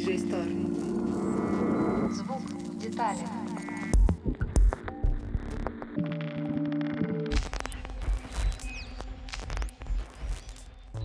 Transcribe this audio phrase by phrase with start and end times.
[0.00, 0.50] DJ Store.
[2.10, 3.28] Звук в деталях.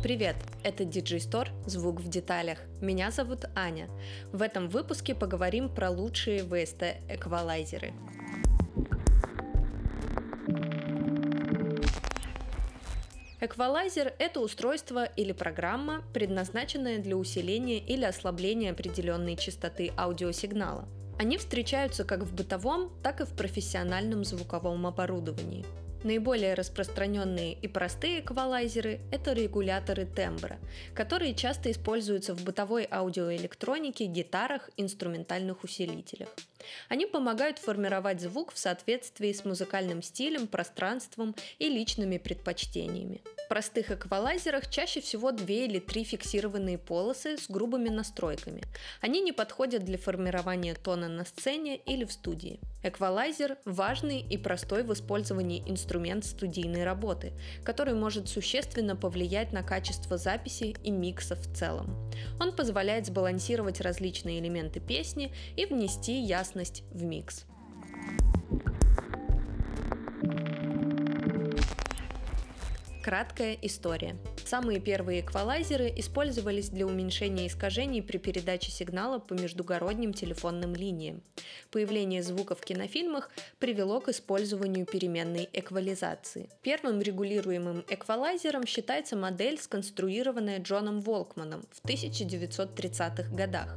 [0.00, 2.58] Привет, это DJ Store «Звук в деталях».
[2.80, 3.88] Меня зовут Аня.
[4.32, 7.92] В этом выпуске поговорим про лучшие VST-эквалайзеры.
[13.44, 20.88] Эквалайзер– это устройство или программа, предназначенная для усиления или ослабления определенной частоты аудиосигнала.
[21.18, 25.66] Они встречаются как в бытовом, так и в профессиональном звуковом оборудовании.
[26.04, 30.58] Наиболее распространенные и простые эквалайзеры– это регуляторы тембра,
[30.94, 36.28] которые часто используются в бытовой аудиоэлектронике, гитарах, инструментальных усилителях.
[36.90, 43.22] Они помогают формировать звук в соответствии с музыкальным стилем, пространством и личными предпочтениями.
[43.44, 48.62] В простых эквалайзерах чаще всего две или три фиксированные полосы с грубыми настройками.
[49.02, 52.58] Они не подходят для формирования тона на сцене или в студии.
[52.82, 55.62] Эквалайзер– важный и простой в использовании
[55.94, 61.94] инструмент студийной работы, который может существенно повлиять на качество записи и микса в целом.
[62.40, 67.44] Он позволяет сбалансировать различные элементы песни и внести ясность в микс.
[73.04, 74.16] Краткая история.
[74.54, 81.22] Самые первые эквалайзеры использовались для уменьшения искажений при передаче сигнала по междугородним телефонным линиям.
[81.72, 86.48] Появление звука в кинофильмах привело к использованию переменной эквализации.
[86.62, 93.76] Первым регулируемым эквалайзером считается модель, сконструированная Джоном Волкманом в 1930-х годах.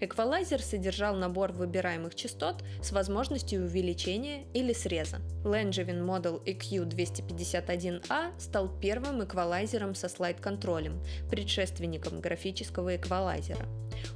[0.00, 5.18] Эквалайзер содержал набор выбираемых частот с возможностью увеличения или среза.
[5.44, 13.66] Langevin Model EQ251A стал первым эквалайзером со слайд-контролем, предшественником графического эквалайзера.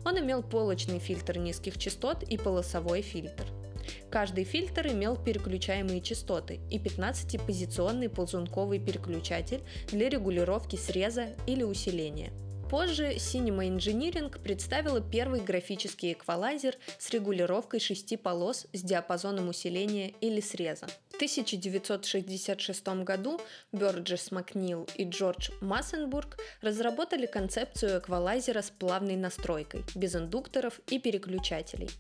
[0.05, 3.45] Он имел полочный фильтр низких частот и полосовой фильтр.
[4.11, 12.31] Каждый фильтр имел переключаемые частоты и 15-позиционный ползунковый переключатель для регулировки среза или усиления–
[12.71, 20.43] Позже Cinema Engineering представила первый графический эквалайзер с регулировкой шести полос с диапазоном усиления или
[20.43, 20.87] среза.
[21.19, 23.41] В 1966 году
[23.73, 31.91] Бёрджес Макнил и Джордж Массенбург разработали концепцию эквалайзера с плавной настройкой, без индукторов и переключателей.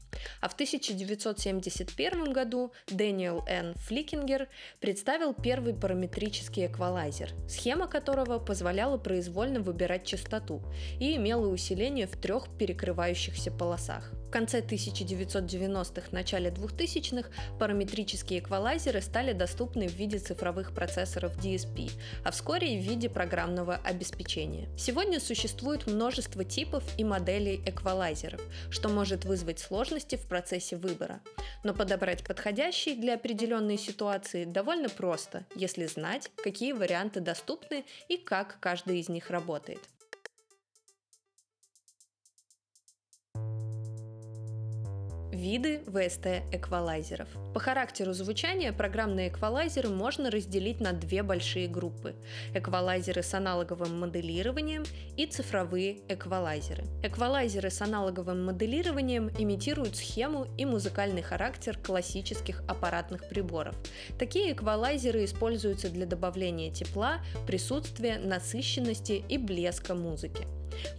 [0.41, 3.75] А в 1971 году Дэниел Н.
[3.75, 4.47] Фликингер
[4.79, 10.63] представил первый параметрический эквалайзер, схема которого позволяла произвольно выбирать частоту,
[11.01, 14.13] и имела усиление в трех перекрывающихся полосах.
[14.29, 21.91] В конце 1990-х, начале 2000-х параметрические эквалайзеры стали доступны в виде цифровых процессоров DSP,
[22.25, 24.69] а вскоре и в виде программного обеспечения.
[24.77, 31.23] Сегодня существует множество типов и моделей эквалайзеров, что может вызвать сложности в процессе выбора.
[31.65, 38.59] Но подобрать подходящий для определенной ситуации довольно просто, если знать, какие варианты доступны и как
[38.61, 39.81] каждый из них работает.
[45.33, 47.29] Виды VST-эквалайзеров.
[47.53, 52.15] По характеру звучания программные эквалайзеры можно разделить на две большие группы–
[52.55, 54.85] эквалайзеры с аналоговым моделированием
[55.19, 56.85] и цифровые эквалайзеры.
[57.03, 63.77] Эквалайзеры с аналоговым моделированием имитируют схему и музыкальный характер классических аппаратных приборов.
[64.19, 70.47] Такие эквалайзеры используются для добавления тепла, присутствия, насыщенности и блеска музыки.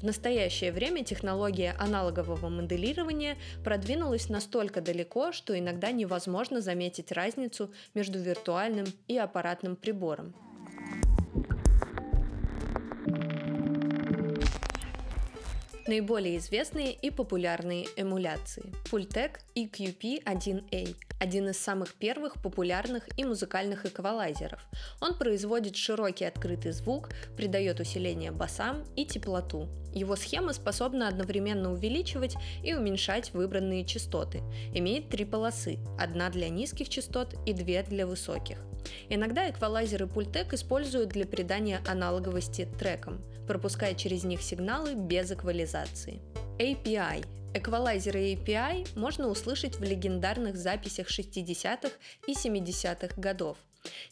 [0.02, 8.20] В настоящее время технология аналогового моделирования продвинулась настолько далеко, что иногда невозможно заметить разницу между
[8.20, 10.34] виртуальным и аппаратным прибором.
[15.88, 18.72] Наиболее известные и популярные эмуляции.
[18.92, 24.60] Pultec EQP1A– один из самых первых популярных и музыкальных эквалайзеров.
[25.02, 29.68] Он производит широкий открытый звук, придает усиление басам и теплоту.
[29.94, 34.42] Его схема способна одновременно увеличивать и уменьшать выбранные частоты.
[34.74, 38.58] Имеет три полосы– одна для низких частот и две для высоких.
[39.10, 46.22] Иногда эквалайзеры Pultec используют для придания аналоговости трекам, пропуская через них сигналы без эквализации.
[46.60, 51.90] API Эквалайзеры API можно услышать в легендарных записях 60-х
[52.28, 53.58] и 70-х годов.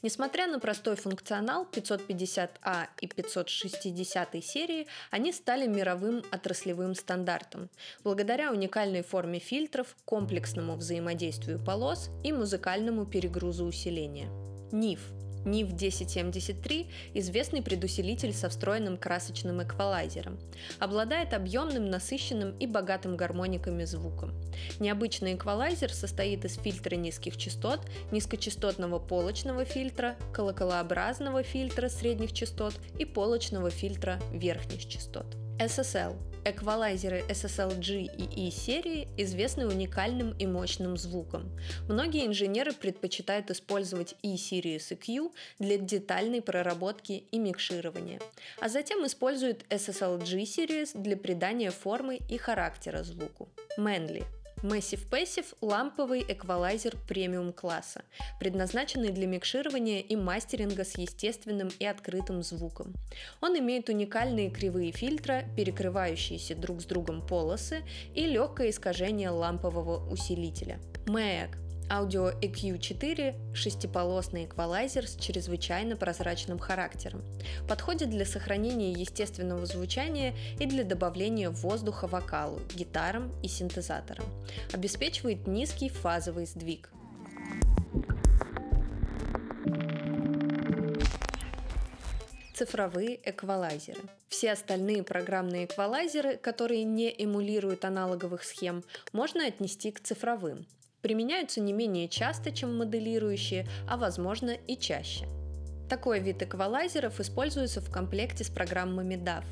[0.02, 7.70] Несмотря на простой функционал 550А и 560 серии, они стали мировым отраслевым стандартом,
[8.04, 14.30] благодаря уникальной форме фильтров, комплексному взаимодействию полос и музыкальному перегрузу усиления.
[14.72, 15.17] NIF
[15.48, 20.38] NIF 1073– известный предусилитель со встроенным красочным эквалайзером.
[20.80, 24.34] Обладает объемным, насыщенным и богатым гармониками звуком.
[24.80, 33.06] Необычный эквалайзер состоит из фильтра низких частот, низкочастотного полочного фильтра, колоколообразного фильтра средних частот и
[33.06, 35.26] полочного фильтра верхних частот.
[35.60, 36.16] SSL
[36.50, 41.52] Эквалайзеры SSL-G и E серии известны уникальным и мощным звуком.
[41.90, 48.22] Многие инженеры предпочитают использовать E-Series EQ для детальной проработки и микширования,
[48.62, 53.50] а затем используют SSL-G Series для придания формы и характера звуку.
[53.78, 54.24] Manly
[54.64, 58.04] Massive Passive– ламповый эквалайзер премиум класса,
[58.40, 62.94] предназначенный для микширования и мастеринга с естественным и открытым звуком.
[63.40, 67.84] Он имеет уникальные кривые фильтра, перекрывающиеся друг с другом полосы
[68.16, 70.80] и легкое искажение лампового усилителя.
[71.06, 77.24] MAG Audio EQ4– шестиполосный эквалайзер с чрезвычайно прозрачным характером.
[77.70, 84.26] Подходит для сохранения естественного звучания и для добавления воздуха вокалу, гитарам и синтезаторам.
[84.74, 86.90] Обеспечивает низкий фазовый сдвиг.
[92.54, 94.02] цифровые эквалайзеры.
[94.30, 100.66] Все остальные программные эквалайзеры, которые не эмулируют аналоговых схем, можно отнести к цифровым
[101.08, 105.26] применяются не менее часто, чем моделирующие, а возможно и чаще.
[105.88, 109.46] Такой вид эквалайзеров используется в комплекте с программами DAW.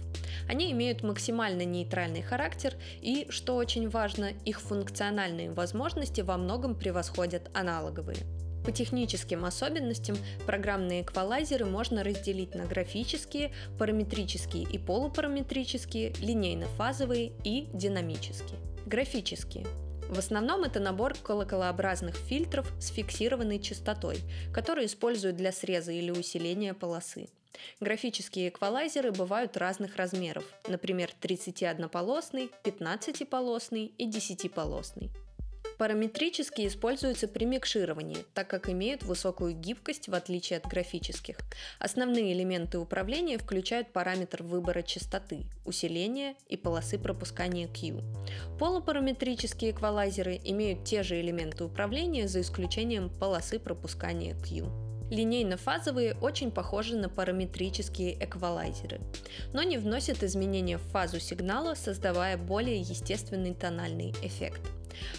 [0.49, 7.49] Они имеют максимально нейтральный характер и, что очень важно, их функциональные возможности во многом превосходят
[7.53, 8.17] аналоговые.
[8.65, 18.59] По техническим особенностям программные эквалайзеры можно разделить на графические, параметрические и полупараметрические, линейно-фазовые и динамические.
[18.85, 19.65] Графические
[20.09, 24.19] в основном это набор колоколообразных фильтров с фиксированной частотой,
[24.53, 27.29] которые используют для среза или усиления полосы.
[27.79, 35.09] Графические эквалайзеры бывают разных размеров, например, 31-полосный, 15-полосный и 10-полосный.
[35.77, 41.37] Параметрические используются при микшировании, так как имеют высокую гибкость в отличие от графических.
[41.79, 48.01] Основные элементы управления включают параметр выбора частоты, усиления и полосы пропускания Q.
[48.57, 54.84] Полупараметрические эквалайзеры имеют те же элементы управления за исключением полосы пропускания Q.
[55.09, 59.01] Линейно-фазовые очень похожи на параметрические эквалайзеры,
[59.53, 64.61] но не вносят изменения в фазу сигнала, создавая более естественный тональный эффект.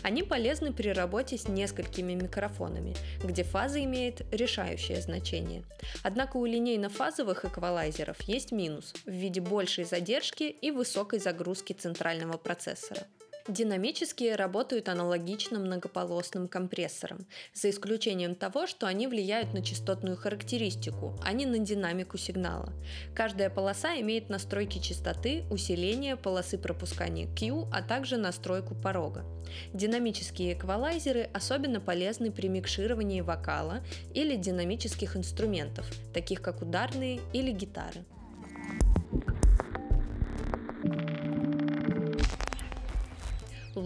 [0.02, 5.64] Они полезны при работе с несколькими микрофонами, где фаза имеет решающее значение.
[6.02, 13.06] Однако у линейно-фазовых эквалайзеров есть минус в виде большей задержки и высокой загрузки центрального процессора.
[13.48, 21.32] Динамические работают аналогично многополосным компрессорам, за исключением того, что они влияют на частотную характеристику, а
[21.32, 22.72] не на динамику сигнала.
[23.14, 29.24] Каждая полоса имеет настройки частоты, усиления, полосы пропускания Q, а также настройку порога.
[29.72, 38.04] Динамические эквалайзеры особенно полезны при микшировании вокала или динамических инструментов, таких как ударные или гитары.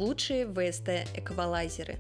[0.01, 1.99] Лучшие VST-эквалайзеры.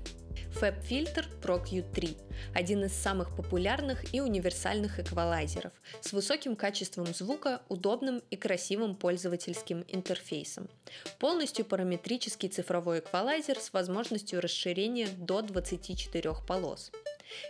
[0.58, 2.16] FabFilter Pro Q3–
[2.54, 9.84] один из самых популярных и универсальных эквалайзеров с высоким качеством звука, удобным и красивым пользовательским
[9.86, 10.70] интерфейсом.
[11.18, 16.90] Полностью параметрический цифровой эквалайзер с возможностью расширения до 24 полос.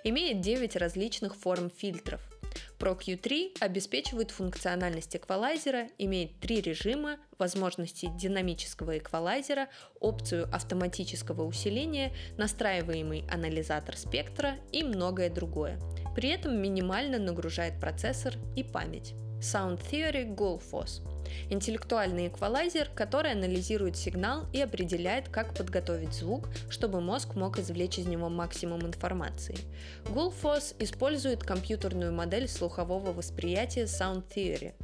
[0.03, 2.21] Имеет 9 различных форм фильтров–
[2.81, 9.69] Pro Q3 обеспечивает функциональность эквалайзера, имеет три режима, возможности динамического эквалайзера,
[10.01, 15.79] опцию автоматического усиления, настраиваемый анализатор спектра и многое другое.
[16.17, 19.13] При этом минимально нагружает процессор и память.
[19.41, 21.01] Sound Theory Golfos
[21.49, 28.07] Интеллектуальный эквалайзер, который анализирует сигнал и определяет, как подготовить звук, чтобы мозг мог извлечь из
[28.07, 29.57] него максимум информации.
[30.05, 34.75] Gulfos использует компьютерную модель слухового восприятия Sound Theory,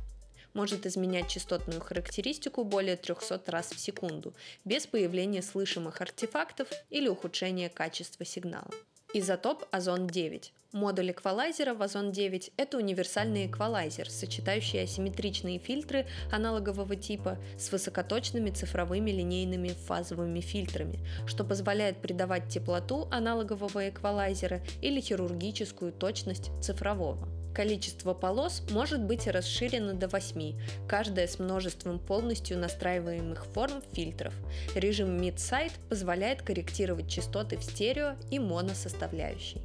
[0.55, 4.35] может изменять частотную характеристику более 300 раз в секунду,
[4.65, 8.71] без появления слышимых артефактов или ухудшения качества сигнала.
[9.15, 10.51] Изотоп озон-9.
[10.73, 19.13] Модуль эквалайзера в озон-9– это универсальный эквалайзер, сочетающий асимметричные фильтры аналогового типа с высокоточными цифровыми
[19.13, 27.36] линейными фазовыми фильтрами, что позволяет придавать теплоту аналогового эквалайзера или хирургическую точность цифрового.
[27.57, 34.35] Количество полос может быть расширено до 8, каждая с множеством полностью настраиваемых форм фильтров.
[34.75, 39.63] Режим Mid-Side позволяет корректировать частоты в стерео и моносоставляющей.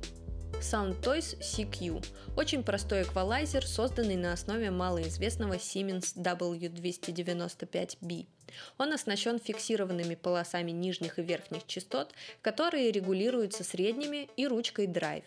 [0.62, 2.06] SoundToys CQ–
[2.38, 8.28] очень простой эквалайзер, созданный на основе малоизвестного Siemens W295B.
[8.78, 15.26] Он оснащен фиксированными полосами нижних и верхних частот, которые регулируются средними и ручкой Drive.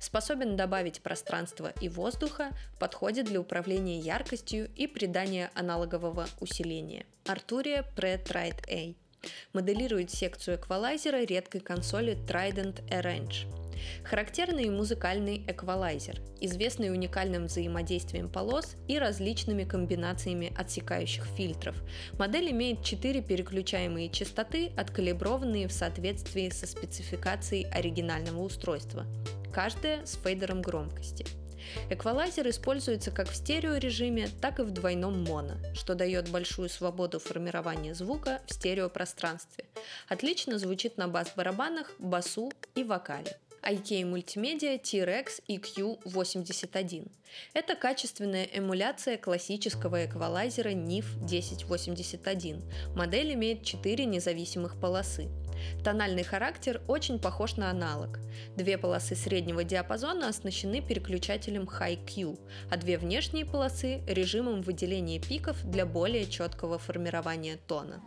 [0.00, 7.06] Способен добавить пространства и воздуха, подходит для управления яркостью и придания аналогового усиления.
[7.24, 8.94] Arturia Pre-Tride A
[9.52, 13.63] моделирует секцию эквалайзера редкой консоли Trident Arrange.
[14.04, 21.76] Характерный музыкальный эквалайзер, известный уникальным взаимодействием полос и различными комбинациями отсекающих фильтров.
[22.18, 29.06] Модель имеет 4 переключаемые частоты, откалиброванные в соответствии со спецификацией оригинального устройства,
[29.52, 31.26] каждая с фейдером громкости.
[31.90, 37.94] Эквалайзер используется как в стереорежиме, так и в двойном моно, что дает большую свободу формирования
[37.94, 39.64] звука в стереопространстве.
[40.08, 43.38] Отлично звучит на бас-барабанах, басу и вокале.
[43.64, 47.10] IK Multimedia T-Rex EQ81.
[47.54, 52.62] Это качественная эмуляция классического эквалайзера NIF 1081.
[52.94, 55.28] Модель имеет 4 независимых полосы.
[55.82, 58.18] Тональный характер очень похож на аналог.
[58.56, 62.38] Две полосы среднего диапазона оснащены переключателем High Q,
[62.70, 68.02] а две внешние полосы– режимом выделения пиков для более четкого формирования тона.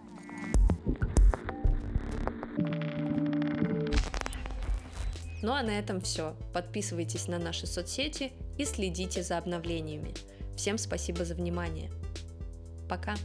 [5.47, 6.35] Ну а на этом все.
[6.51, 10.13] Подписывайтесь на наши соцсети и следите за обновлениями.
[10.57, 11.89] Всем спасибо за внимание.
[12.89, 13.15] Пока!